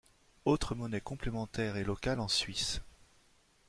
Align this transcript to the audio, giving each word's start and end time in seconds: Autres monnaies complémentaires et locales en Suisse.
Autres 0.45 0.73
monnaies 0.73 0.99
complémentaires 0.99 1.77
et 1.77 1.83
locales 1.83 2.21
en 2.21 2.27
Suisse. 2.27 2.81